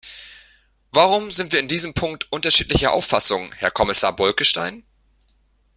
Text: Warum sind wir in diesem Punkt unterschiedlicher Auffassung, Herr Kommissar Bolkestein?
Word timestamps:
Warum 0.91 1.29
sind 1.29 1.51
wir 1.53 1.59
in 1.59 1.67
diesem 1.67 1.93
Punkt 1.93 2.25
unterschiedlicher 2.31 2.91
Auffassung, 2.91 3.53
Herr 3.59 3.69
Kommissar 3.69 4.15
Bolkestein? 4.15 4.83